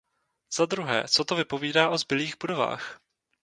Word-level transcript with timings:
Za 0.57 0.65
druhé, 0.65 1.07
co 1.07 1.25
to 1.25 1.35
vypovídá 1.35 1.89
o 1.89 1.97
zbylých 1.97 2.33
budovách? 2.41 2.99